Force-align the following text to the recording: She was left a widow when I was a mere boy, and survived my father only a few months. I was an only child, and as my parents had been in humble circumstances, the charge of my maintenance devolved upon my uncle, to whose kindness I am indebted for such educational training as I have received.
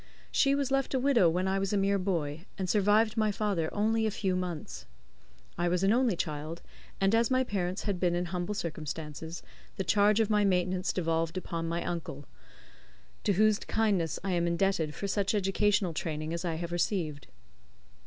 She 0.31 0.55
was 0.55 0.71
left 0.71 0.95
a 0.95 0.99
widow 0.99 1.29
when 1.29 1.47
I 1.47 1.59
was 1.59 1.73
a 1.73 1.77
mere 1.77 1.99
boy, 1.99 2.47
and 2.57 2.67
survived 2.67 3.17
my 3.17 3.31
father 3.31 3.69
only 3.71 4.07
a 4.07 4.09
few 4.09 4.35
months. 4.35 4.87
I 5.59 5.67
was 5.67 5.83
an 5.83 5.93
only 5.93 6.15
child, 6.15 6.63
and 6.99 7.13
as 7.13 7.29
my 7.29 7.43
parents 7.43 7.83
had 7.83 7.99
been 7.99 8.15
in 8.15 8.25
humble 8.25 8.55
circumstances, 8.55 9.43
the 9.77 9.83
charge 9.83 10.19
of 10.19 10.27
my 10.31 10.43
maintenance 10.43 10.91
devolved 10.91 11.37
upon 11.37 11.67
my 11.67 11.83
uncle, 11.83 12.25
to 13.25 13.33
whose 13.33 13.59
kindness 13.59 14.17
I 14.23 14.31
am 14.31 14.47
indebted 14.47 14.95
for 14.95 15.07
such 15.07 15.35
educational 15.35 15.93
training 15.93 16.33
as 16.33 16.43
I 16.43 16.55
have 16.55 16.71
received. 16.71 17.27